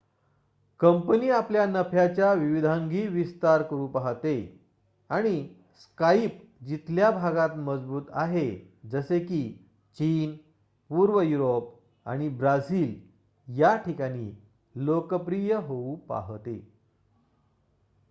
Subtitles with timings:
[0.79, 4.35] company आपल्या नफ्याच्या विविधांगी विस्तार करू पाहते
[5.09, 5.47] आणि
[5.79, 8.49] स्काईप जिथल्या भागात मजबूत आहे
[8.85, 9.41] जसे की
[9.97, 10.35] चीन
[10.89, 11.79] पूर्व युरोप
[12.05, 14.31] आणि ब्राझील या ठिकाणी
[14.75, 16.71] लोकप्रिय होऊ पाहते